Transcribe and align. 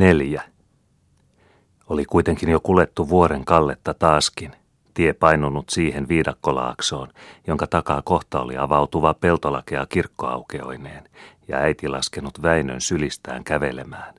Neljä. 0.00 0.42
Oli 1.88 2.04
kuitenkin 2.04 2.48
jo 2.48 2.60
kulettu 2.60 3.08
vuoren 3.08 3.44
kalletta 3.44 3.94
taaskin, 3.94 4.52
tie 4.94 5.12
painunut 5.12 5.68
siihen 5.68 6.08
viidakkolaaksoon, 6.08 7.08
jonka 7.46 7.66
takaa 7.66 8.02
kohta 8.02 8.40
oli 8.40 8.56
avautuva 8.56 9.14
peltolakea 9.14 9.86
kirkkoaukeoineen, 9.86 11.08
ja 11.48 11.56
äiti 11.56 11.88
laskenut 11.88 12.42
Väinön 12.42 12.80
sylistään 12.80 13.44
kävelemään. 13.44 14.14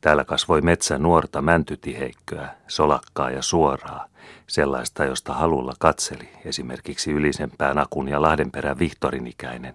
Täällä 0.00 0.24
kasvoi 0.24 0.60
metsä 0.60 0.98
nuorta 0.98 1.42
mäntytiheikköä, 1.42 2.48
solakkaa 2.66 3.30
ja 3.30 3.42
suoraa, 3.42 4.06
sellaista, 4.46 5.04
josta 5.04 5.34
halulla 5.34 5.74
katseli, 5.78 6.28
esimerkiksi 6.44 7.12
Ylisempään 7.12 7.78
Akun 7.78 8.08
ja 8.08 8.22
Lahdenperän 8.22 8.78
Vihtorin 8.78 9.26
ikäinen, 9.26 9.74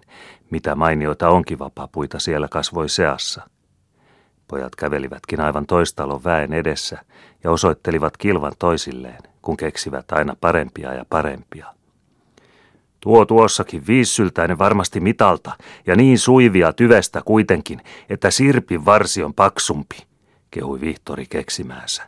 mitä 0.50 0.74
mainioita 0.74 1.28
onkin 1.28 1.58
vapapuita 1.58 2.18
siellä 2.18 2.48
kasvoi 2.48 2.88
seassa. 2.88 3.50
Pojat 4.50 4.76
kävelivätkin 4.76 5.40
aivan 5.40 5.66
toistalon 5.66 6.24
väen 6.24 6.52
edessä 6.52 6.98
ja 7.44 7.50
osoittelivat 7.50 8.16
kilvan 8.16 8.52
toisilleen, 8.58 9.18
kun 9.42 9.56
keksivät 9.56 10.12
aina 10.12 10.36
parempia 10.40 10.94
ja 10.94 11.04
parempia. 11.08 11.66
Tuo 13.00 13.24
tuossakin 13.24 13.86
viissyltäinen 13.86 14.58
varmasti 14.58 15.00
mitalta 15.00 15.52
ja 15.86 15.96
niin 15.96 16.18
suivia 16.18 16.72
tyvestä 16.72 17.22
kuitenkin, 17.24 17.80
että 18.08 18.30
sirpin 18.30 18.84
varsi 18.84 19.22
on 19.22 19.34
paksumpi, 19.34 19.96
kehui 20.50 20.80
Vihtori 20.80 21.26
keksimäänsä. 21.26 22.06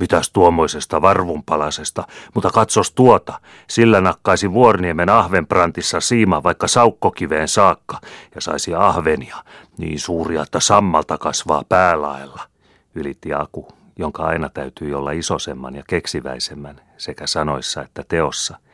Mitäs 0.00 0.30
tuommoisesta 0.30 1.02
varvunpalasesta, 1.02 2.04
mutta 2.34 2.50
katsos 2.50 2.92
tuota, 2.92 3.40
sillä 3.66 4.00
nakkaisi 4.00 4.52
Vuorniemen 4.52 5.08
ahvenprantissa 5.08 6.00
siima 6.00 6.42
vaikka 6.42 6.68
saukkokiveen 6.68 7.48
saakka 7.48 8.00
ja 8.34 8.40
saisi 8.40 8.74
ahvenia, 8.74 9.36
niin 9.78 9.98
suuria, 9.98 10.42
että 10.42 10.60
sammalta 10.60 11.18
kasvaa 11.18 11.62
päälaella, 11.68 12.40
ylitti 12.94 13.34
Aku, 13.34 13.68
jonka 13.98 14.22
aina 14.22 14.48
täytyy 14.48 14.94
olla 14.94 15.10
isosemman 15.10 15.74
ja 15.74 15.82
keksiväisemmän 15.86 16.80
sekä 16.96 17.26
sanoissa 17.26 17.82
että 17.82 18.04
teossa– 18.08 18.56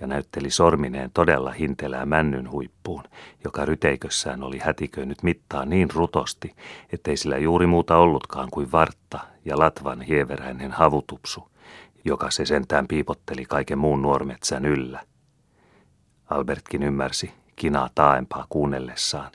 ja 0.00 0.06
näytteli 0.06 0.50
sormineen 0.50 1.10
todella 1.14 1.50
hintelää 1.50 2.06
männyn 2.06 2.50
huippuun, 2.50 3.04
joka 3.44 3.64
ryteikössään 3.64 4.42
oli 4.42 4.58
hätiköinyt 4.58 5.22
mittaa 5.22 5.64
niin 5.64 5.90
rutosti, 5.94 6.54
ettei 6.92 7.16
sillä 7.16 7.38
juuri 7.38 7.66
muuta 7.66 7.96
ollutkaan 7.96 8.48
kuin 8.50 8.72
vartta 8.72 9.20
ja 9.44 9.58
latvan 9.58 10.00
hieveräinen 10.00 10.72
havutupsu, 10.72 11.48
joka 12.04 12.30
se 12.30 12.46
sentään 12.46 12.88
piipotteli 12.88 13.44
kaiken 13.44 13.78
muun 13.78 14.02
nuormetsän 14.02 14.64
yllä. 14.64 15.00
Albertkin 16.30 16.82
ymmärsi, 16.82 17.32
kinaa 17.56 17.90
taaempaa 17.94 18.46
kuunnellessaan, 18.48 19.30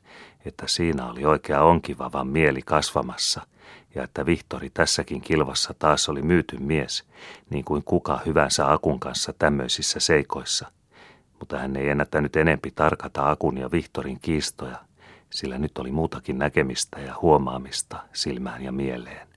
että 0.46 0.68
siinä 0.68 1.10
oli 1.10 1.26
oikea 1.26 1.64
onkivavan 1.64 2.28
mieli 2.28 2.62
kasvamassa– 2.62 3.42
ja 3.96 4.04
että 4.04 4.26
Vihtori 4.26 4.70
tässäkin 4.70 5.22
kilvassa 5.22 5.74
taas 5.80 6.10
oli 6.10 6.22
myyty 6.22 6.58
mies, 6.60 7.04
niin 7.50 7.66
kuin 7.66 7.84
kuka 7.84 8.20
hyvänsä 8.26 8.72
Akun 8.72 9.00
kanssa 9.00 9.34
tämmöisissä 9.40 10.00
seikoissa. 10.00 10.72
Mutta 11.40 11.60
hän 11.60 11.76
ei 11.76 11.90
ennättänyt 11.90 12.36
enempi 12.36 12.72
tarkata 12.72 13.30
Akun 13.30 13.58
ja 13.58 13.72
Vihtorin 13.72 14.20
kiistoja, 14.22 14.78
sillä 15.30 15.58
nyt 15.58 15.78
oli 15.78 15.92
muutakin 15.92 16.38
näkemistä 16.38 17.00
ja 17.00 17.16
huomaamista 17.22 18.00
silmään 18.14 18.64
ja 18.64 18.72
mieleen. 18.72 19.28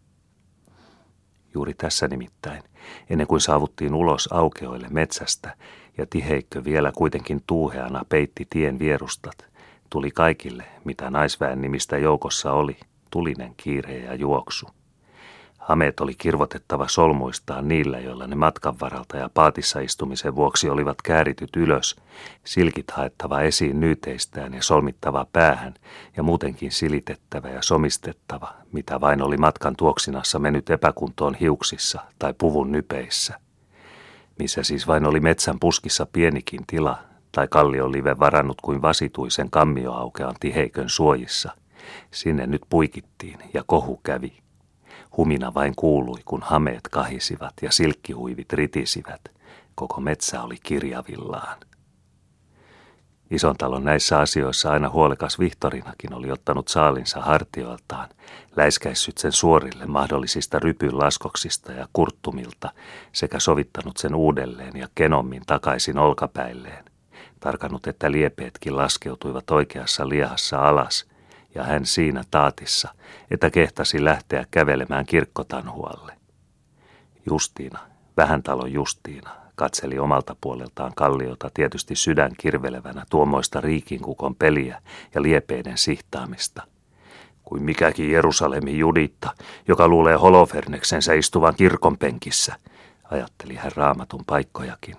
Juuri 1.54 1.74
tässä 1.74 2.08
nimittäin, 2.08 2.62
ennen 3.10 3.26
kuin 3.26 3.40
saavuttiin 3.40 3.94
ulos 3.94 4.28
aukeoille 4.32 4.88
metsästä 4.90 5.56
ja 5.98 6.06
tiheikkö 6.10 6.64
vielä 6.64 6.92
kuitenkin 6.96 7.42
tuuheana 7.46 8.02
peitti 8.08 8.46
tien 8.50 8.78
vierustat, 8.78 9.46
tuli 9.90 10.10
kaikille, 10.10 10.64
mitä 10.84 11.10
naisväen 11.10 11.60
nimistä 11.60 11.98
joukossa 11.98 12.52
oli– 12.52 12.76
tulinen 13.10 13.54
kiire 13.56 13.98
ja 13.98 14.14
juoksu. 14.14 14.66
Hameet 15.66 16.00
oli 16.00 16.14
kirvotettava 16.14 16.88
solmuistaan 16.88 17.68
niillä, 17.68 17.98
joilla 17.98 18.26
ne 18.26 18.34
matkan 18.34 18.80
varalta 18.80 19.16
ja 19.16 19.30
paatissa 19.34 19.80
istumisen 19.80 20.34
vuoksi 20.34 20.70
olivat 20.70 21.02
käärityt 21.02 21.56
ylös, 21.56 21.96
silkit 22.44 22.90
haettava 22.90 23.40
esiin 23.40 23.80
nyyteistään 23.80 24.54
ja 24.54 24.62
solmittava 24.62 25.26
päähän 25.32 25.74
ja 26.16 26.22
muutenkin 26.22 26.72
silitettävä 26.72 27.48
ja 27.48 27.62
somistettava, 27.62 28.52
mitä 28.72 29.00
vain 29.00 29.22
oli 29.22 29.36
matkan 29.36 29.76
tuoksinassa 29.76 30.38
mennyt 30.38 30.70
epäkuntoon 30.70 31.34
hiuksissa 31.34 32.00
tai 32.18 32.34
puvun 32.38 32.72
nypeissä. 32.72 33.40
Missä 34.38 34.62
siis 34.62 34.86
vain 34.86 35.06
oli 35.06 35.20
metsän 35.20 35.60
puskissa 35.60 36.06
pienikin 36.12 36.66
tila 36.66 36.98
tai 37.32 37.48
kalliolive 37.48 38.18
varannut 38.18 38.60
kuin 38.60 38.82
vasituisen 38.82 39.50
kammioaukean 39.50 40.34
tiheikön 40.40 40.88
suojissa– 40.88 41.52
Sinne 42.10 42.46
nyt 42.46 42.62
puikittiin 42.68 43.38
ja 43.54 43.64
kohu 43.66 44.00
kävi. 44.02 44.42
Humina 45.16 45.54
vain 45.54 45.76
kuului, 45.76 46.20
kun 46.24 46.42
hameet 46.42 46.88
kahisivat 46.90 47.54
ja 47.62 47.72
silkkihuivit 47.72 48.52
ritisivät. 48.52 49.20
Koko 49.74 50.00
metsä 50.00 50.42
oli 50.42 50.56
kirjavillaan. 50.62 51.58
Ison 53.30 53.56
talon 53.56 53.84
näissä 53.84 54.18
asioissa 54.18 54.70
aina 54.70 54.88
huolekas 54.88 55.38
Vihtorinakin 55.38 56.14
oli 56.14 56.30
ottanut 56.30 56.68
saalinsa 56.68 57.20
hartioiltaan, 57.20 58.08
läiskäissyt 58.56 59.18
sen 59.18 59.32
suorille 59.32 59.86
mahdollisista 59.86 60.58
rypyn 60.58 60.98
laskoksista 60.98 61.72
ja 61.72 61.88
kurttumilta 61.92 62.72
sekä 63.12 63.40
sovittanut 63.40 63.96
sen 63.96 64.14
uudelleen 64.14 64.76
ja 64.76 64.88
kenommin 64.94 65.42
takaisin 65.46 65.98
olkapäilleen. 65.98 66.84
Tarkannut, 67.40 67.86
että 67.86 68.12
liepeetkin 68.12 68.76
laskeutuivat 68.76 69.50
oikeassa 69.50 70.08
liehassa 70.08 70.58
alas 70.58 71.06
ja 71.56 71.64
hän 71.64 71.86
siinä 71.86 72.24
taatissa, 72.30 72.94
että 73.30 73.50
kehtasi 73.50 74.04
lähteä 74.04 74.46
kävelemään 74.50 75.06
kirkkotanhualle. 75.06 76.12
Justiina, 77.30 77.78
vähän 78.16 78.42
talon 78.42 78.72
Justiina, 78.72 79.30
katseli 79.54 79.98
omalta 79.98 80.36
puoleltaan 80.40 80.92
kalliota 80.94 81.50
tietysti 81.54 81.96
sydän 81.96 82.32
kirvelevänä 82.38 83.04
tuommoista 83.10 83.60
riikinkukon 83.60 84.34
peliä 84.34 84.82
ja 85.14 85.22
liepeiden 85.22 85.78
sihtaamista. 85.78 86.62
Kuin 87.42 87.62
mikäkin 87.62 88.10
Jerusalemin 88.10 88.78
juditta, 88.78 89.30
joka 89.68 89.88
luulee 89.88 90.16
Holoferneksensä 90.16 91.14
istuvan 91.14 91.54
kirkon 91.56 91.98
penkissä, 91.98 92.56
ajatteli 93.10 93.54
hän 93.54 93.72
raamatun 93.76 94.24
paikkojakin, 94.26 94.96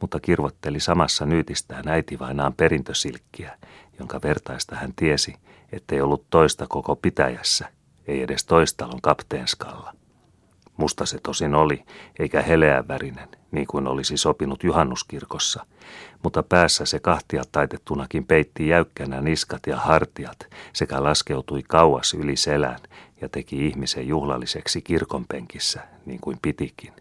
mutta 0.00 0.20
kirvotteli 0.20 0.80
samassa 0.80 1.26
nyytistään 1.26 1.88
äitivainaan 1.88 2.54
perintösilkkiä, 2.54 3.58
jonka 3.98 4.20
vertaista 4.22 4.76
hän 4.76 4.92
tiesi, 4.96 5.34
ettei 5.72 6.00
ollut 6.00 6.30
toista 6.30 6.66
koko 6.68 6.96
pitäjässä, 6.96 7.68
ei 8.06 8.22
edes 8.22 8.44
toistalon 8.44 9.00
kapteenskalla. 9.02 9.92
Musta 10.76 11.06
se 11.06 11.18
tosin 11.22 11.54
oli, 11.54 11.84
eikä 12.18 12.42
heleän 12.42 12.88
värinen, 12.88 13.28
niin 13.50 13.66
kuin 13.66 13.86
olisi 13.86 14.16
sopinut 14.16 14.64
juhannuskirkossa, 14.64 15.66
mutta 16.22 16.42
päässä 16.42 16.84
se 16.84 17.00
kahtia 17.00 17.42
taitettunakin 17.52 18.26
peitti 18.26 18.68
jäykkänä 18.68 19.20
niskat 19.20 19.62
ja 19.66 19.76
hartiat 19.76 20.38
sekä 20.72 21.02
laskeutui 21.02 21.62
kauas 21.62 22.14
yli 22.14 22.36
selän 22.36 22.78
ja 23.20 23.28
teki 23.28 23.66
ihmisen 23.66 24.08
juhlalliseksi 24.08 24.82
kirkonpenkissä, 24.82 25.80
niin 26.06 26.20
kuin 26.20 26.38
pitikin. 26.42 26.92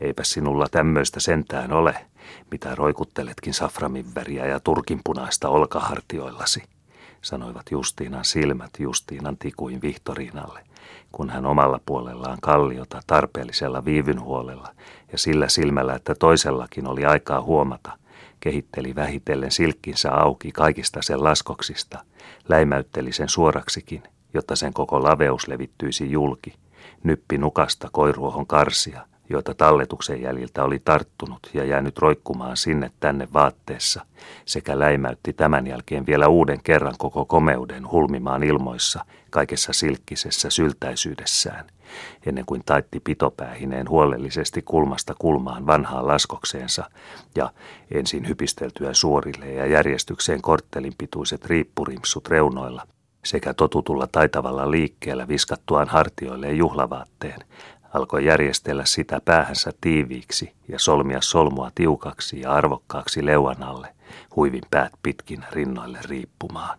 Eipä 0.00 0.24
sinulla 0.24 0.66
tämmöistä 0.70 1.20
sentään 1.20 1.72
ole, 1.72 2.06
mitä 2.50 2.74
roikutteletkin 2.74 3.54
saframin 3.54 4.14
väriä 4.14 4.46
ja 4.46 4.60
turkinpunaista 4.60 5.48
olkahartioillasi 5.48 6.62
sanoivat 7.24 7.70
Justiinan 7.70 8.24
silmät 8.24 8.70
Justiinan 8.78 9.36
tikuin 9.36 9.82
Vihtoriinalle, 9.82 10.60
kun 11.12 11.30
hän 11.30 11.46
omalla 11.46 11.80
puolellaan 11.86 12.38
kalliota 12.42 13.00
tarpeellisella 13.06 13.84
viivynhuolella 13.84 14.68
ja 15.12 15.18
sillä 15.18 15.48
silmällä, 15.48 15.94
että 15.94 16.14
toisellakin 16.14 16.86
oli 16.86 17.04
aikaa 17.04 17.42
huomata, 17.42 17.92
kehitteli 18.40 18.94
vähitellen 18.94 19.50
silkkinsä 19.50 20.12
auki 20.12 20.52
kaikista 20.52 21.02
sen 21.02 21.24
laskoksista, 21.24 22.04
läimäytteli 22.48 23.12
sen 23.12 23.28
suoraksikin, 23.28 24.02
jotta 24.34 24.56
sen 24.56 24.72
koko 24.72 25.02
laveus 25.02 25.48
levittyisi 25.48 26.10
julki, 26.10 26.54
nyppi 27.04 27.38
nukasta 27.38 27.88
koiruohon 27.92 28.46
karsia– 28.46 29.06
joita 29.28 29.54
talletuksen 29.54 30.22
jäljiltä 30.22 30.64
oli 30.64 30.80
tarttunut 30.84 31.50
ja 31.54 31.64
jäänyt 31.64 31.98
roikkumaan 31.98 32.56
sinne 32.56 32.90
tänne 33.00 33.28
vaatteessa, 33.32 34.06
sekä 34.44 34.78
läimäytti 34.78 35.32
tämän 35.32 35.66
jälkeen 35.66 36.06
vielä 36.06 36.28
uuden 36.28 36.60
kerran 36.62 36.94
koko 36.98 37.24
komeuden 37.24 37.90
hulmimaan 37.90 38.42
ilmoissa 38.42 39.04
kaikessa 39.30 39.72
silkkisessä 39.72 40.50
syltäisyydessään, 40.50 41.66
ennen 42.26 42.44
kuin 42.46 42.62
taitti 42.66 43.00
pitopäähineen 43.00 43.88
huolellisesti 43.88 44.62
kulmasta 44.62 45.14
kulmaan 45.18 45.66
vanhaan 45.66 46.06
laskokseensa 46.06 46.90
ja 47.36 47.52
ensin 47.90 48.28
hypisteltyä 48.28 48.94
suorille 48.94 49.46
ja 49.46 49.66
järjestykseen 49.66 50.42
korttelin 50.42 50.94
pituiset 50.98 51.46
riippurimsut 51.46 52.28
reunoilla, 52.28 52.86
sekä 53.24 53.54
totutulla 53.54 54.06
taitavalla 54.06 54.70
liikkeellä 54.70 55.28
viskattuaan 55.28 55.88
hartioilleen 55.88 56.58
juhlavaatteen, 56.58 57.40
alkoi 57.94 58.24
järjestellä 58.24 58.84
sitä 58.84 59.20
päähänsä 59.24 59.72
tiiviiksi 59.80 60.52
ja 60.68 60.78
solmia 60.78 61.20
solmua 61.20 61.70
tiukaksi 61.74 62.40
ja 62.40 62.52
arvokkaaksi 62.52 63.26
leuan 63.26 63.62
alle, 63.62 63.94
huivin 64.36 64.62
päät 64.70 64.92
pitkin 65.02 65.44
rinnoille 65.52 65.98
riippumaan. 66.04 66.78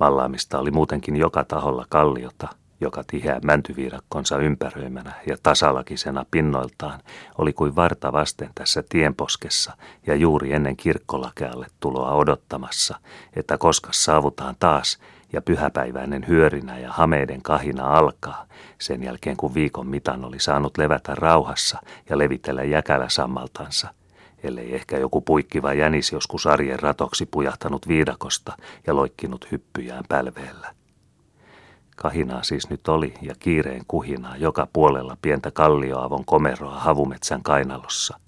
Mallaamista 0.00 0.58
oli 0.58 0.70
muutenkin 0.70 1.16
joka 1.16 1.44
taholla 1.44 1.86
kalliota, 1.88 2.48
joka 2.80 3.04
tiheä 3.06 3.40
mäntyviirakkonsa 3.44 4.38
ympäröimänä 4.38 5.12
ja 5.26 5.36
tasalakisena 5.42 6.26
pinnoiltaan 6.30 7.00
oli 7.38 7.52
kuin 7.52 7.76
varta 7.76 8.12
vasten 8.12 8.50
tässä 8.54 8.82
tienposkessa 8.88 9.72
ja 10.06 10.14
juuri 10.14 10.52
ennen 10.52 10.76
kirkkolakealle 10.76 11.66
tuloa 11.80 12.14
odottamassa, 12.14 12.98
että 13.36 13.58
koska 13.58 13.88
saavutaan 13.92 14.56
taas 14.60 14.98
ja 15.36 15.42
pyhäpäiväinen 15.42 16.28
hyörinä 16.28 16.78
ja 16.78 16.92
hameiden 16.92 17.42
kahina 17.42 17.86
alkaa, 17.86 18.46
sen 18.78 19.02
jälkeen 19.02 19.36
kun 19.36 19.54
viikon 19.54 19.86
mitan 19.86 20.24
oli 20.24 20.40
saanut 20.40 20.78
levätä 20.78 21.14
rauhassa 21.14 21.78
ja 22.10 22.18
levitellä 22.18 22.62
jäkälä 22.62 23.08
sammaltansa, 23.08 23.88
ellei 24.42 24.74
ehkä 24.74 24.98
joku 24.98 25.20
puikkiva 25.20 25.72
jänis 25.72 26.12
joskus 26.12 26.46
arjen 26.46 26.78
ratoksi 26.78 27.26
pujahtanut 27.26 27.88
viidakosta 27.88 28.52
ja 28.86 28.96
loikkinut 28.96 29.48
hyppyjään 29.52 30.04
pälveellä. 30.08 30.74
Kahinaa 31.96 32.42
siis 32.42 32.70
nyt 32.70 32.88
oli 32.88 33.14
ja 33.22 33.34
kiireen 33.38 33.82
kuhinaa 33.88 34.36
joka 34.36 34.66
puolella 34.72 35.16
pientä 35.22 35.50
kallioavon 35.50 36.24
komeroa 36.24 36.80
havumetsän 36.80 37.42
kainalossa. 37.42 38.20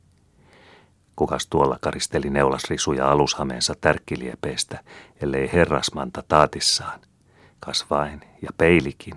Kukas 1.19 1.47
tuolla 1.47 1.79
karisteli 1.81 2.31
neulasrisuja 2.31 3.11
alushameensa 3.11 3.75
tärkkiliepeistä, 3.81 4.81
ellei 5.23 5.51
herrasmanta 5.53 6.23
taatissaan. 6.29 7.01
Kasvain 7.61 8.21
ja 8.43 8.49
peilikin, 8.59 9.15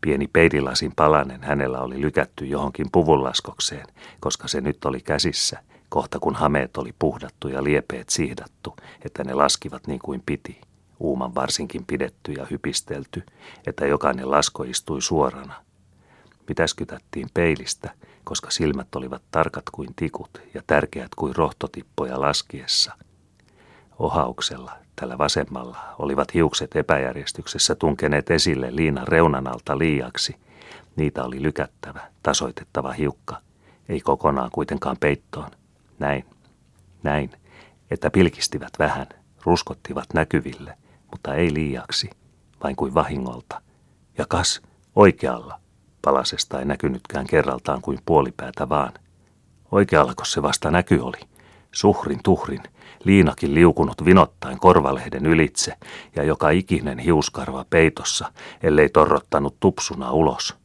pieni 0.00 0.26
peililasin 0.26 0.92
palanen 0.96 1.42
hänellä 1.42 1.80
oli 1.80 2.00
lykätty 2.00 2.46
johonkin 2.46 2.86
puvunlaskokseen, 2.92 3.86
koska 4.20 4.48
se 4.48 4.60
nyt 4.60 4.84
oli 4.84 5.00
käsissä, 5.00 5.58
kohta 5.88 6.18
kun 6.18 6.34
hameet 6.34 6.76
oli 6.76 6.94
puhdattu 6.98 7.48
ja 7.48 7.64
liepeet 7.64 8.08
siihdattu, 8.08 8.76
että 9.04 9.24
ne 9.24 9.34
laskivat 9.34 9.86
niin 9.86 10.00
kuin 10.00 10.22
piti 10.26 10.60
uuman 11.00 11.34
varsinkin 11.34 11.84
pidetty 11.86 12.32
ja 12.32 12.46
hypistelty, 12.50 13.22
että 13.66 13.86
jokainen 13.86 14.30
lasko 14.30 14.62
istui 14.62 15.02
suorana. 15.02 15.54
Mitäskytättiin 16.48 17.28
peilistä, 17.34 17.90
koska 18.24 18.50
silmät 18.50 18.94
olivat 18.94 19.22
tarkat 19.30 19.64
kuin 19.72 19.88
tikut 19.96 20.42
ja 20.54 20.62
tärkeät 20.66 21.14
kuin 21.14 21.36
rohtotippoja 21.36 22.20
laskiessa. 22.20 22.92
Ohauksella, 23.98 24.72
tällä 24.96 25.18
vasemmalla, 25.18 25.78
olivat 25.98 26.34
hiukset 26.34 26.76
epäjärjestyksessä 26.76 27.74
tunkeneet 27.74 28.30
esille 28.30 28.76
liinan 28.76 29.08
reunan 29.08 29.46
alta 29.46 29.78
liiaksi. 29.78 30.36
Niitä 30.96 31.24
oli 31.24 31.42
lykättävä, 31.42 32.00
tasoitettava 32.22 32.92
hiukka, 32.92 33.40
ei 33.88 34.00
kokonaan 34.00 34.50
kuitenkaan 34.50 34.96
peittoon. 35.00 35.50
Näin, 35.98 36.24
näin, 37.02 37.30
että 37.90 38.10
pilkistivät 38.10 38.72
vähän, 38.78 39.06
ruskottivat 39.44 40.06
näkyville, 40.14 40.78
mutta 41.10 41.34
ei 41.34 41.54
liiaksi, 41.54 42.10
vain 42.64 42.76
kuin 42.76 42.94
vahingolta. 42.94 43.62
Ja 44.18 44.26
kas, 44.28 44.62
oikealla. 44.96 45.60
Palasesta 46.02 46.58
ei 46.58 46.64
näkynytkään 46.64 47.26
kerraltaan 47.26 47.82
kuin 47.82 47.98
puolipäätä 48.06 48.68
vaan. 48.68 48.92
Oikeallako 49.72 50.24
se 50.24 50.42
vasta 50.42 50.70
näky 50.70 50.98
oli? 50.98 51.18
Suhrin 51.72 52.20
tuhrin, 52.24 52.62
liinakin 53.04 53.54
liukunut 53.54 54.04
vinottain 54.04 54.60
korvalehden 54.60 55.26
ylitse 55.26 55.74
ja 56.16 56.22
joka 56.22 56.50
ikinen 56.50 56.98
hiuskarva 56.98 57.64
peitossa, 57.70 58.32
ellei 58.62 58.88
torrottanut 58.88 59.56
tupsuna 59.60 60.12
ulos. 60.12 60.56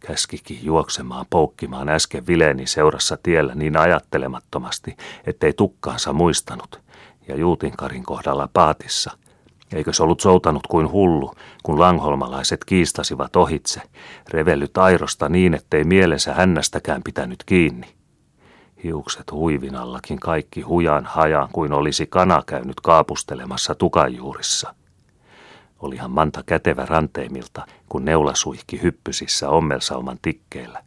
Käskikin 0.00 0.64
juoksemaan 0.64 1.26
poukkimaan 1.30 1.88
äsken 1.88 2.26
Vileeni 2.26 2.66
seurassa 2.66 3.18
tiellä 3.22 3.54
niin 3.54 3.76
ajattelemattomasti, 3.76 4.96
ettei 5.26 5.52
tukkaansa 5.52 6.12
muistanut, 6.12 6.80
ja 7.28 7.36
Juutinkarin 7.36 8.04
kohdalla 8.04 8.48
paatissa– 8.52 9.10
Eikö 9.72 9.92
se 9.92 10.02
ollut 10.02 10.20
soutanut 10.20 10.66
kuin 10.66 10.92
hullu, 10.92 11.34
kun 11.62 11.80
langholmalaiset 11.80 12.64
kiistasivat 12.64 13.36
ohitse, 13.36 13.82
revellyt 14.28 14.78
airosta 14.78 15.28
niin, 15.28 15.54
ettei 15.54 15.84
mielensä 15.84 16.34
hännästäkään 16.34 17.02
pitänyt 17.02 17.44
kiinni. 17.46 17.86
Hiukset 18.84 19.32
huivinallakin 19.32 20.20
kaikki 20.20 20.60
hujan 20.60 21.04
hajan 21.06 21.48
kuin 21.52 21.72
olisi 21.72 22.06
kana 22.06 22.42
käynyt 22.46 22.80
kaapustelemassa 22.80 23.74
tukajuurissa. 23.74 24.74
Olihan 25.78 26.10
Manta 26.10 26.42
kätevä 26.46 26.86
ranteimilta, 26.86 27.66
kun 27.88 28.04
neula 28.04 28.34
suihki 28.34 28.82
hyppysissä 28.82 29.48
ommelsauman 29.48 30.18
tikkeillä– 30.22 30.82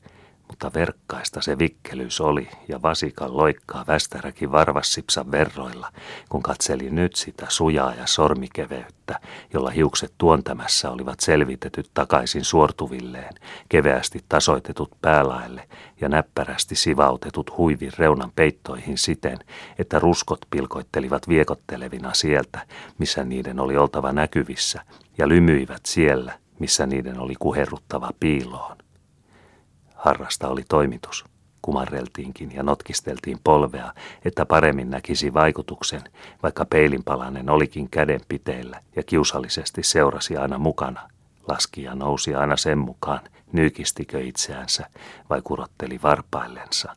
mutta 0.49 0.71
verkkaista 0.73 1.41
se 1.41 1.57
vikkelyys 1.57 2.21
oli 2.21 2.49
ja 2.67 2.81
vasikan 2.81 3.37
loikkaa 3.37 3.85
västäräkin 3.87 4.51
varvassipsan 4.51 5.31
verroilla, 5.31 5.91
kun 6.29 6.43
katseli 6.43 6.89
nyt 6.89 7.15
sitä 7.15 7.45
sujaa 7.49 7.95
ja 7.95 8.07
sormikeveyttä, 8.07 9.19
jolla 9.53 9.69
hiukset 9.69 10.13
tuontämässä 10.17 10.91
olivat 10.91 11.19
selvitetyt 11.19 11.89
takaisin 11.93 12.43
suortuvilleen, 12.43 13.33
keveästi 13.69 14.19
tasoitetut 14.29 14.91
päälaelle 15.01 15.69
ja 16.01 16.09
näppärästi 16.09 16.75
sivautetut 16.75 17.57
huivin 17.57 17.91
reunan 17.97 18.31
peittoihin 18.35 18.97
siten, 18.97 19.39
että 19.79 19.99
ruskot 19.99 20.39
pilkoittelivat 20.49 21.27
viekottelevina 21.27 22.13
sieltä, 22.13 22.59
missä 22.97 23.23
niiden 23.23 23.59
oli 23.59 23.77
oltava 23.77 24.11
näkyvissä, 24.11 24.81
ja 25.17 25.27
lymyivät 25.27 25.85
siellä, 25.85 26.39
missä 26.59 26.85
niiden 26.85 27.19
oli 27.19 27.33
kuherruttava 27.39 28.09
piiloon. 28.19 28.88
Harrasta 29.99 30.47
oli 30.47 30.63
toimitus. 30.69 31.25
Kumarreltiinkin 31.61 32.51
ja 32.55 32.63
notkisteltiin 32.63 33.39
polvea, 33.43 33.93
että 34.25 34.45
paremmin 34.45 34.89
näkisi 34.89 35.33
vaikutuksen, 35.33 36.01
vaikka 36.43 36.65
peilinpalanen 36.65 37.49
olikin 37.49 37.89
käden 37.89 38.21
piteillä 38.27 38.81
ja 38.95 39.03
kiusallisesti 39.03 39.83
seurasi 39.83 40.37
aina 40.37 40.57
mukana. 40.57 41.09
Laskija 41.47 41.95
nousi 41.95 42.35
aina 42.35 42.57
sen 42.57 42.77
mukaan, 42.77 43.19
nyykistikö 43.51 44.21
itseänsä 44.21 44.85
vai 45.29 45.41
kurotteli 45.43 45.99
varpaillensa. 46.03 46.95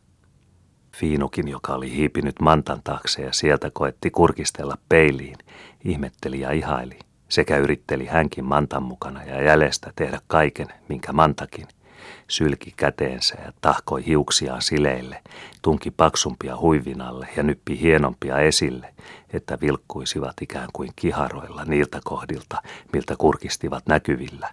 Fiinukin, 0.97 1.49
joka 1.49 1.75
oli 1.75 1.91
hiipinyt 1.91 2.41
mantan 2.41 2.81
taakse 2.85 3.23
ja 3.23 3.33
sieltä 3.33 3.71
koetti 3.73 4.11
kurkistella 4.11 4.79
peiliin, 4.89 5.39
ihmetteli 5.85 6.41
ja 6.41 6.51
ihaili, 6.51 6.99
sekä 7.29 7.57
yritteli 7.57 8.07
hänkin 8.07 8.45
mantan 8.45 8.83
mukana 8.83 9.25
ja 9.25 9.43
jäljestä 9.43 9.93
tehdä 9.97 10.21
kaiken, 10.27 10.69
minkä 10.89 11.13
mantakin– 11.13 11.67
sylki 12.29 12.73
käteensä 12.77 13.35
ja 13.45 13.53
tahkoi 13.61 14.07
hiuksiaan 14.07 14.63
sileille, 14.63 15.23
tunki 15.63 15.91
paksumpia 15.91 16.57
huivinalle 16.57 17.29
ja 17.37 17.43
nyppi 17.43 17.81
hienompia 17.81 18.39
esille, 18.39 18.95
että 19.33 19.59
vilkkuisivat 19.61 20.43
ikään 20.43 20.69
kuin 20.73 20.91
kiharoilla 20.97 21.65
niiltä 21.65 22.01
kohdilta, 22.05 22.63
miltä 22.93 23.15
kurkistivat 23.19 23.87
näkyvillä. 23.87 24.49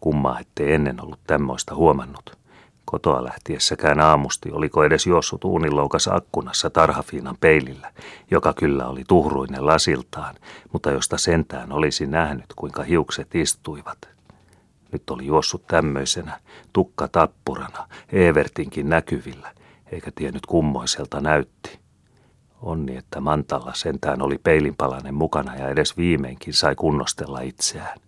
Kummaa, 0.00 0.40
ettei 0.40 0.72
ennen 0.72 1.02
ollut 1.02 1.20
tämmöistä 1.26 1.74
huomannut. 1.74 2.38
Kotoa 2.84 3.24
lähtiessäkään 3.24 4.00
aamusti 4.00 4.52
oliko 4.52 4.84
edes 4.84 5.06
juossut 5.06 5.44
uuniloukas 5.44 6.08
akkunassa 6.08 6.70
tarhafiinan 6.70 7.36
peilillä, 7.40 7.92
joka 8.30 8.52
kyllä 8.54 8.86
oli 8.86 9.04
tuhruinen 9.08 9.66
lasiltaan, 9.66 10.34
mutta 10.72 10.90
josta 10.90 11.18
sentään 11.18 11.72
olisi 11.72 12.06
nähnyt, 12.06 12.46
kuinka 12.56 12.82
hiukset 12.82 13.34
istuivat– 13.34 13.98
nyt 14.92 15.10
oli 15.10 15.26
juossut 15.26 15.66
tämmöisenä, 15.66 16.40
tukka 16.72 17.08
tappurana, 17.08 17.88
Evertinkin 18.12 18.88
näkyvillä, 18.88 19.54
eikä 19.92 20.10
tiennyt 20.14 20.46
kummoiselta 20.46 21.20
näytti. 21.20 21.78
Onni, 22.62 22.96
että 22.96 23.20
Mantalla 23.20 23.72
sentään 23.74 24.22
oli 24.22 24.38
peilinpalanen 24.38 25.14
mukana 25.14 25.56
ja 25.56 25.68
edes 25.68 25.96
viimeinkin 25.96 26.54
sai 26.54 26.74
kunnostella 26.74 27.40
itseään. 27.40 27.98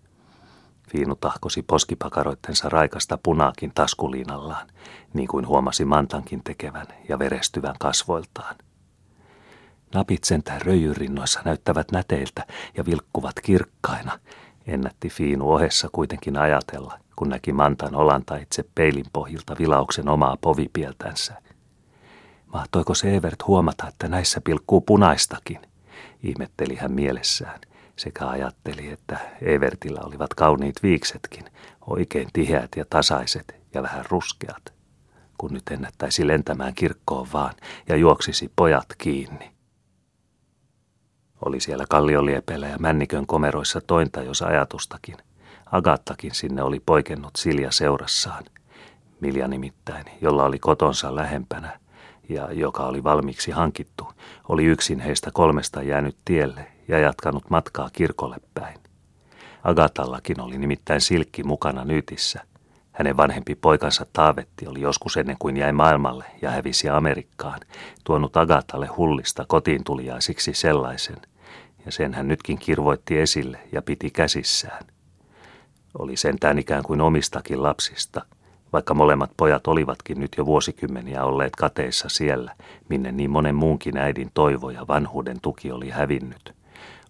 Viinu 0.94 1.16
tahkosi 1.16 1.62
poskipakaroittensa 1.62 2.68
raikasta 2.68 3.18
punaakin 3.23 3.73
taskuliinallaan, 3.75 4.66
niin 5.14 5.28
kuin 5.28 5.47
huomasi 5.47 5.85
Mantankin 5.85 6.44
tekevän 6.44 6.87
ja 7.08 7.18
verestyvän 7.18 7.75
kasvoiltaan. 7.78 8.56
Napit 9.94 10.25
sentään 10.25 10.62
röijyrinnoissa 10.62 11.40
näyttävät 11.44 11.90
näteiltä 11.92 12.47
ja 12.76 12.87
vilkkuvat 12.87 13.40
kirkkaina, 13.42 14.18
ennätti 14.69 15.09
Fiinu 15.09 15.53
ohessa 15.53 15.89
kuitenkin 15.93 16.39
ajatella, 16.39 16.99
kun 17.17 17.29
näki 17.29 17.53
Mantan 17.53 17.95
olanta 17.95 18.37
itse 18.37 18.65
peilin 18.75 19.07
pohjilta 19.13 19.57
vilauksen 19.59 20.09
omaa 20.09 20.37
povipieltänsä. 20.41 21.43
Mahtoiko 22.53 22.95
se 22.95 23.17
Evert 23.17 23.47
huomata, 23.47 23.89
että 23.89 24.09
näissä 24.09 24.41
pilkkuu 24.41 24.81
punaistakin? 24.81 25.61
Ihmetteli 26.23 26.77
hän 26.77 26.93
mielessään, 26.93 27.61
sekä 27.97 28.29
ajatteli, 28.29 28.91
että 28.91 29.19
Evertillä 29.43 30.01
olivat 30.05 30.35
kauniit 30.35 30.83
viiksetkin, 30.83 31.45
oikein 31.87 32.29
tiheät 32.33 32.69
ja 32.77 32.85
tasaiset 32.91 33.57
ja 33.75 33.83
vähän 33.83 34.05
ruskeat. 34.11 34.73
Kun 35.39 35.53
nyt 35.53 35.69
ennättäisi 35.71 36.27
lentämään 36.27 36.75
kirkkoon 36.75 37.29
vaan 37.33 37.55
ja 37.89 37.97
juoksisi 37.97 38.53
pojat 38.57 38.87
kiinni. 38.99 39.58
Oli 41.45 41.61
siellä 41.61 41.85
kallioliepeillä 41.88 42.68
ja 42.68 42.78
männikön 42.78 43.26
komeroissa 43.26 43.80
tointa 43.80 44.23
jos 44.23 44.42
ajatustakin. 44.42 45.16
Agattakin 45.73 46.35
sinne 46.35 46.62
oli 46.62 46.80
poikennut 46.80 47.37
Silja 47.37 47.71
seurassaan. 47.71 48.45
Milja 49.21 49.49
nimittäin, 49.49 50.04
jolla 50.21 50.45
oli 50.45 50.59
kotonsa 50.59 51.14
lähempänä 51.14 51.78
ja 52.28 52.52
joka 52.52 52.87
oli 52.87 53.04
valmiiksi 53.04 53.50
hankittu, 53.50 54.12
oli 54.49 54.64
yksin 54.64 55.00
heistä 55.00 55.30
kolmesta 55.33 55.83
jäänyt 55.83 56.16
tielle 56.25 56.66
ja 56.88 56.99
jatkanut 56.99 57.50
matkaa 57.50 57.90
kirkolle 57.92 58.37
päin. 58.54 58.78
Agatallakin 59.64 60.40
oli 60.40 60.59
nimittäin 60.59 61.00
silkki 61.00 61.42
mukana 61.42 61.85
nytissä. 61.85 62.40
Hänen 62.99 63.17
vanhempi 63.17 63.55
poikansa 63.55 64.07
Taavetti 64.12 64.67
oli 64.67 64.81
joskus 64.81 65.17
ennen 65.17 65.37
kuin 65.38 65.57
jäi 65.57 65.73
maailmalle 65.73 66.25
ja 66.43 66.50
hävisi 66.50 66.88
Amerikkaan, 66.88 67.61
tuonut 68.05 68.37
Agatalle 68.37 68.87
hullista 68.87 69.45
kotiin 69.49 69.85
tuliaisiksi 69.85 70.55
sellaisen, 70.55 71.17
ja 71.87 71.93
sen 71.93 72.14
hän 72.14 72.28
nytkin 72.28 72.59
kirvoitti 72.59 73.19
esille 73.19 73.61
ja 73.73 73.83
piti 73.83 74.11
käsissään. 74.11 74.85
Oli 75.99 76.17
sentään 76.17 76.59
ikään 76.59 76.83
kuin 76.83 77.00
omistakin 77.00 77.62
lapsista, 77.62 78.25
vaikka 78.73 78.95
molemmat 78.95 79.31
pojat 79.37 79.67
olivatkin 79.67 80.21
nyt 80.21 80.33
jo 80.37 80.47
vuosikymmeniä 80.47 81.25
olleet 81.25 81.57
kateissa 81.57 82.09
siellä, 82.09 82.55
minne 82.88 83.12
niin 83.12 83.31
monen 83.31 83.55
muunkin 83.55 83.99
äidin 83.99 84.31
toivo 84.35 84.71
ja 84.71 84.87
vanhuuden 84.88 85.40
tuki 85.43 85.73
oli 85.73 85.90
hävinnyt. 85.90 86.58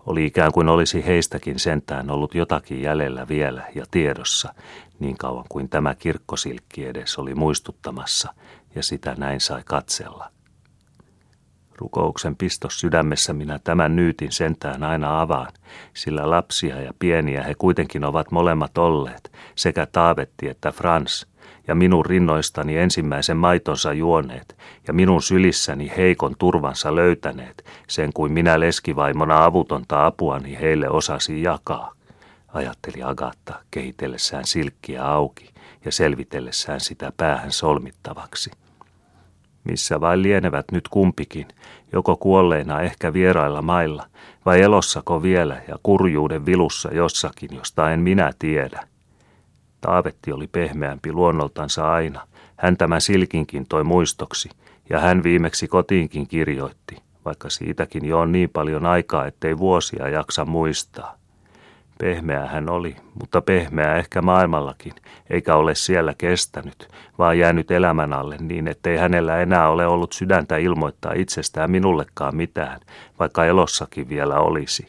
Oli 0.09 0.27
ikään 0.27 0.53
kuin 0.53 0.69
olisi 0.69 1.07
heistäkin 1.07 1.59
sentään 1.59 2.11
ollut 2.11 2.35
jotakin 2.35 2.83
jäljellä 2.83 3.29
vielä 3.29 3.63
ja 3.75 3.85
tiedossa, 3.91 4.55
niin 4.99 5.17
kauan 5.17 5.45
kuin 5.49 5.69
tämä 5.69 5.95
kirkkosilkki 5.95 6.87
edes 6.87 7.19
oli 7.19 7.35
muistuttamassa, 7.35 8.35
ja 8.75 8.83
sitä 8.83 9.15
näin 9.19 9.41
sai 9.41 9.63
katsella. 9.65 10.31
Rukouksen 11.77 12.37
pistos 12.37 12.81
sydämessä 12.81 13.33
minä 13.33 13.59
tämän 13.65 13.97
nyytin 13.97 14.33
sentään 14.33 14.85
aina 14.85 15.21
avaan, 15.21 15.53
sillä 15.95 16.31
lapsia 16.31 16.81
ja 16.81 16.93
pieniä 16.99 17.43
he 17.43 17.55
kuitenkin 17.55 18.05
ovat 18.05 18.31
molemmat 18.31 18.79
olleet, 18.79 19.33
sekä 19.55 19.87
Taavetti 19.87 20.49
että 20.49 20.73
Frans, 20.73 21.27
ja 21.69 21.75
minun 21.75 22.07
rinnoistani 22.07 22.79
ensimmäisen 22.79 23.37
maitonsa 23.37 23.93
juoneet, 23.93 24.57
ja 24.87 24.93
minun 24.93 25.23
sylissäni 25.23 25.93
heikon 25.97 26.35
turvansa 26.39 26.95
löytäneet, 26.95 27.65
sen 27.89 28.13
kuin 28.13 28.33
minä 28.33 28.61
leskivaimona 28.61 29.45
avutonta 29.45 30.07
apuani 30.07 30.59
heille 30.61 30.89
osasi 30.89 31.43
jakaa, 31.43 31.93
ajatteli 32.49 33.03
Agatta 33.03 33.55
kehitellessään 33.71 34.47
silkkiä 34.47 35.05
auki 35.05 35.51
ja 35.85 35.93
selvitellessään 35.93 36.81
sitä 36.81 37.13
päähän 37.17 37.53
solmittavaksi. 37.53 38.51
Missä 39.65 40.01
vain 40.01 40.23
lienevät 40.23 40.67
nyt 40.73 40.89
kumpikin, 40.89 41.49
joko 41.93 42.17
kuolleina 42.17 42.81
ehkä 42.81 43.13
vierailla 43.13 43.63
mailla, 43.63 44.07
vai 44.47 44.63
elossako 44.63 45.23
vielä 45.23 45.63
ja 45.69 45.77
kurjuuden 45.83 46.47
vilussa 46.47 46.95
jossakin, 46.95 47.51
josta 47.57 47.91
en 47.91 48.01
minä 48.01 48.33
tiedä. 48.39 48.98
Taavetti 49.81 50.33
oli 50.33 50.47
pehmeämpi 50.47 51.13
luonnoltansa 51.13 51.93
aina. 51.93 52.27
Hän 52.57 52.77
tämän 52.77 53.01
silkinkin 53.01 53.67
toi 53.69 53.85
muistoksi, 53.85 54.51
ja 54.91 55.01
hän 55.01 55.23
viimeksi 55.23 55.69
kotiinkin 55.69 56.27
kirjoitti, 56.27 56.97
vaikka 57.25 57.51
siitäkin 57.51 58.05
jo 58.05 58.19
on 58.19 58.33
niin 58.33 58.51
paljon 58.51 58.87
aikaa, 58.87 59.27
ettei 59.27 59.59
vuosia 59.59 60.09
jaksa 60.09 60.45
muistaa. 60.45 61.19
Pehmeä 61.99 62.47
hän 62.47 62.71
oli, 62.71 62.97
mutta 63.21 63.41
pehmeä 63.41 63.97
ehkä 63.97 64.23
maailmallakin, 64.23 64.93
eikä 65.31 65.57
ole 65.57 65.75
siellä 65.75 66.15
kestänyt, 66.19 66.89
vaan 67.19 67.39
jäänyt 67.39 67.71
elämän 67.71 68.13
alle 68.13 68.37
niin, 68.41 68.69
ettei 68.69 68.97
hänellä 68.97 69.39
enää 69.39 69.69
ole 69.69 69.87
ollut 69.87 70.13
sydäntä 70.13 70.57
ilmoittaa 70.57 71.13
itsestään 71.17 71.71
minullekaan 71.71 72.37
mitään, 72.37 72.81
vaikka 73.19 73.45
elossakin 73.45 74.09
vielä 74.09 74.39
olisi. 74.39 74.89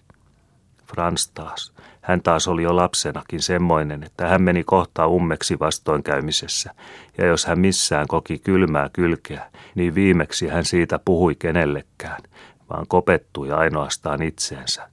Frans 0.86 1.28
taas, 1.28 1.74
hän 2.10 2.22
taas 2.22 2.48
oli 2.48 2.64
jo 2.64 2.76
lapsenakin 2.76 3.42
semmoinen, 3.42 4.04
että 4.04 4.28
hän 4.28 4.42
meni 4.42 4.64
kohta 4.64 5.08
ummeksi 5.08 5.60
vastoinkäymisessä, 5.60 6.74
ja 7.18 7.26
jos 7.26 7.46
hän 7.46 7.60
missään 7.60 8.08
koki 8.08 8.40
kylmää 8.40 8.90
kylkeä, 8.94 9.52
niin 9.76 9.96
viimeksi 9.96 10.48
hän 10.48 10.66
siitä 10.66 11.00
puhui 11.06 11.36
kenellekään, 11.36 12.22
vaan 12.70 12.86
kopettui 12.88 13.52
ainoastaan 13.52 14.22
itseensä. 14.22 14.90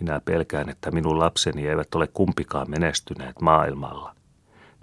Minä 0.00 0.20
pelkään, 0.24 0.68
että 0.68 0.90
minun 0.90 1.18
lapseni 1.18 1.68
eivät 1.68 1.94
ole 1.94 2.06
kumpikaan 2.06 2.70
menestyneet 2.70 3.40
maailmalla. 3.40 4.14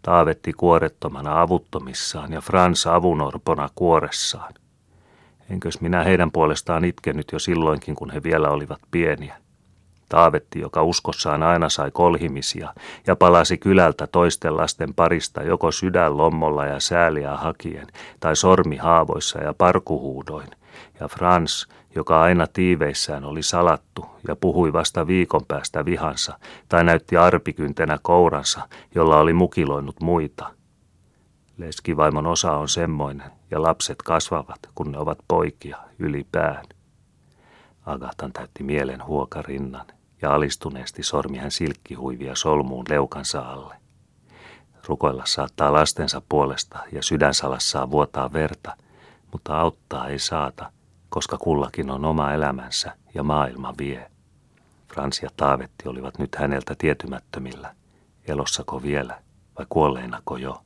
Taavetti 0.01 0.53
kuorettomana 0.53 1.41
avuttomissaan 1.41 2.33
ja 2.33 2.41
Frans 2.41 2.87
avunorpona 2.87 3.69
kuoressaan. 3.75 4.53
Enkös 5.49 5.81
minä 5.81 6.03
heidän 6.03 6.31
puolestaan 6.31 6.85
itkenyt 6.85 7.31
jo 7.31 7.39
silloinkin, 7.39 7.95
kun 7.95 8.09
he 8.09 8.23
vielä 8.23 8.49
olivat 8.49 8.79
pieniä. 8.91 9.37
Taavetti, 10.11 10.59
joka 10.59 10.83
uskossaan 10.83 11.43
aina 11.43 11.69
sai 11.69 11.91
kolhimisia 11.91 12.73
ja 13.07 13.15
palasi 13.15 13.57
kylältä 13.57 14.07
toisten 14.07 14.57
lasten 14.57 14.93
parista 14.93 15.43
joko 15.43 15.71
sydän 15.71 16.17
lommolla 16.17 16.65
ja 16.65 16.79
sääliä 16.79 17.37
hakien 17.37 17.87
tai 18.19 18.35
sormi 18.35 18.77
haavoissa 18.77 19.43
ja 19.43 19.53
parkuhuudoin. 19.53 20.47
Ja 20.99 21.07
Frans, 21.07 21.67
joka 21.95 22.21
aina 22.21 22.47
tiiveissään 22.47 23.25
oli 23.25 23.43
salattu 23.43 24.05
ja 24.27 24.35
puhui 24.35 24.73
vasta 24.73 25.07
viikon 25.07 25.45
päästä 25.47 25.85
vihansa 25.85 26.39
tai 26.69 26.83
näytti 26.83 27.17
arpikyntenä 27.17 27.97
kouransa, 28.01 28.67
jolla 28.95 29.19
oli 29.19 29.33
mukiloinut 29.33 30.01
muita. 30.01 30.47
Leskivaimon 31.57 32.27
osa 32.27 32.51
on 32.51 32.69
semmoinen 32.69 33.31
ja 33.51 33.61
lapset 33.61 34.01
kasvavat, 34.01 34.59
kun 34.75 34.91
ne 34.91 34.97
ovat 34.97 35.17
poikia 35.27 35.77
ylipään. 35.99 36.65
Agatan 37.85 38.33
täytti 38.33 38.63
mielen 38.63 39.05
huokarinnan 39.05 39.85
ja 40.21 40.33
alistuneesti 40.33 41.03
sormi 41.03 41.37
hän 41.37 41.51
silkkihuivia 41.51 42.35
solmuun 42.35 42.85
leukansa 42.89 43.39
alle. 43.39 43.75
Rukoilla 44.87 45.23
saattaa 45.25 45.73
lastensa 45.73 46.21
puolesta 46.29 46.79
ja 46.91 47.03
sydänsalassaan 47.03 47.91
vuotaa 47.91 48.33
verta, 48.33 48.77
mutta 49.31 49.59
auttaa 49.59 50.07
ei 50.07 50.19
saata, 50.19 50.71
koska 51.09 51.37
kullakin 51.37 51.89
on 51.89 52.05
oma 52.05 52.31
elämänsä 52.31 52.95
ja 53.13 53.23
maailma 53.23 53.73
vie. 53.77 54.11
Frans 54.93 55.21
ja 55.21 55.29
Taavetti 55.37 55.87
olivat 55.87 56.19
nyt 56.19 56.35
häneltä 56.35 56.75
tietymättömillä, 56.77 57.75
elossako 58.27 58.81
vielä 58.81 59.21
vai 59.57 59.65
kuolleinako 59.69 60.37
jo, 60.37 60.61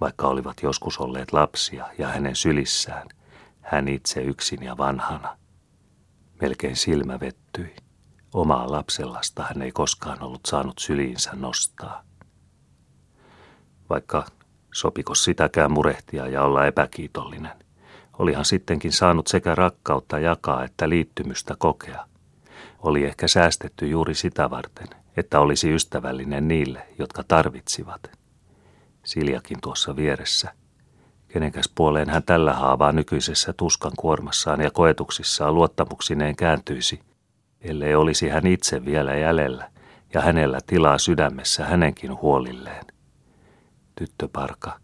vaikka 0.00 0.28
olivat 0.28 0.62
joskus 0.62 0.98
olleet 0.98 1.32
lapsia 1.32 1.86
ja 1.98 2.08
hänen 2.08 2.36
sylissään, 2.36 3.08
hän 3.60 3.88
itse 3.88 4.22
yksin 4.22 4.62
ja 4.62 4.76
vanhana. 4.76 5.38
Melkein 6.40 6.76
silmä 6.76 7.20
vettyi. 7.20 7.76
Omaa 8.36 8.70
lapsellasta 8.72 9.42
hän 9.42 9.62
ei 9.62 9.72
koskaan 9.72 10.22
ollut 10.22 10.40
saanut 10.46 10.78
syliinsä 10.78 11.30
nostaa. 11.34 12.02
Vaikka 13.90 14.24
sopiko 14.74 15.14
sitäkään 15.14 15.72
murehtia 15.72 16.28
ja 16.28 16.42
olla 16.42 16.66
epäkiitollinen, 16.66 17.52
olihan 18.18 18.44
sittenkin 18.44 18.92
saanut 18.92 19.26
sekä 19.26 19.54
rakkautta 19.54 20.18
jakaa 20.18 20.64
että 20.64 20.88
liittymystä 20.88 21.54
kokea. 21.58 22.06
Oli 22.78 23.04
ehkä 23.04 23.28
säästetty 23.28 23.86
juuri 23.88 24.14
sitä 24.14 24.50
varten, 24.50 24.88
että 25.16 25.40
olisi 25.40 25.74
ystävällinen 25.74 26.48
niille, 26.48 26.86
jotka 26.98 27.22
tarvitsivat. 27.28 28.10
Siljakin 29.04 29.60
tuossa 29.60 29.96
vieressä. 29.96 30.52
Kenenkäs 31.28 31.70
puoleen 31.74 32.10
hän 32.10 32.22
tällä 32.22 32.54
haavaa 32.54 32.92
nykyisessä 32.92 33.52
tuskan 33.52 33.92
kuormassaan 33.98 34.60
ja 34.60 34.70
koetuksissaan 34.70 35.54
luottamuksineen 35.54 36.36
kääntyisi– 36.36 37.00
ellei 37.60 37.94
olisi 37.94 38.28
hän 38.28 38.46
itse 38.46 38.84
vielä 38.84 39.14
jäljellä 39.14 39.70
ja 40.14 40.20
hänellä 40.20 40.58
tilaa 40.66 40.98
sydämessä 40.98 41.64
hänenkin 41.64 42.20
huolilleen. 42.20 42.84
Tyttöparka, 43.94 44.78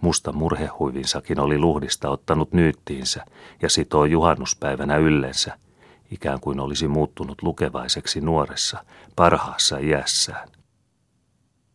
musta 0.00 0.32
murhehuivinsakin 0.32 1.40
oli 1.40 1.58
luhdista 1.58 2.08
ottanut 2.10 2.52
nyyttiinsä 2.52 3.24
ja 3.62 3.68
sitoo 3.68 4.04
juhannuspäivänä 4.04 4.96
yllensä, 4.96 5.58
ikään 6.10 6.40
kuin 6.40 6.60
olisi 6.60 6.88
muuttunut 6.88 7.42
lukevaiseksi 7.42 8.20
nuoressa, 8.20 8.84
parhaassa 9.16 9.78
iässään. 9.78 10.48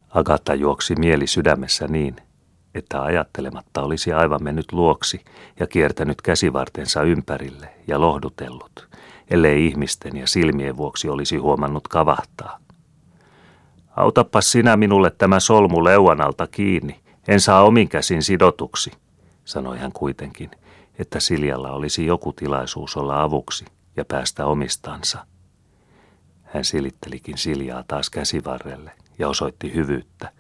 Agata 0.10 0.56
juoksi 0.56 0.96
mieli 0.96 1.28
sydämessä 1.28 1.88
niin, 1.88 2.16
että 2.76 3.02
ajattelematta 3.02 3.82
olisi 3.82 4.14
aivan 4.14 4.44
mennyt 4.44 4.72
luoksi 4.72 5.22
ja 5.60 5.68
kiertänyt 5.68 6.22
käsivartensa 6.22 7.04
ympärille 7.04 7.70
ja 7.88 8.02
lohdutellut, 8.02 8.90
ellei 9.30 9.68
ihmisten 9.68 10.18
ja 10.18 10.28
silmien 10.28 10.78
vuoksi 10.78 11.10
olisi 11.10 11.38
huomannut 11.38 11.88
kavahtaa. 11.88 12.60
Autappa 13.96 14.42
sinä 14.42 14.78
minulle 14.78 15.12
tämä 15.12 15.40
solmu 15.40 15.84
leuanalta 15.84 16.48
kiinni, 16.48 17.00
en 17.28 17.40
saa 17.40 17.64
omin 17.64 17.90
käsin 17.90 18.24
sidotuksi, 18.24 18.92
sanoi 19.46 19.78
hän 19.78 19.92
kuitenkin, 19.92 20.52
että 21.00 21.20
Siljalla 21.20 21.72
olisi 21.72 22.06
joku 22.06 22.34
tilaisuus 22.34 22.98
olla 22.98 23.24
avuksi 23.24 23.66
ja 23.98 24.06
päästä 24.06 24.46
omistansa. 24.46 25.26
Hän 26.44 26.66
silittelikin 26.66 27.38
Siljaa 27.38 27.84
taas 27.88 28.10
käsivarrelle 28.10 28.92
ja 29.20 29.30
osoitti 29.30 29.74
hyvyyttä, 29.74 30.32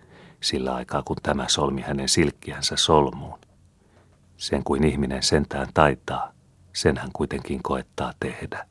sillä 0.41 0.75
aikaa 0.75 1.03
kun 1.03 1.17
tämä 1.23 1.45
solmi 1.47 1.81
hänen 1.81 2.09
silkkiänsä 2.09 2.75
solmuun. 2.75 3.39
Sen 4.37 4.63
kuin 4.63 4.83
ihminen 4.83 5.23
sentään 5.23 5.67
taitaa, 5.73 6.31
sen 6.73 6.97
hän 6.97 7.09
kuitenkin 7.13 7.63
koettaa 7.63 8.13
tehdä. 8.19 8.67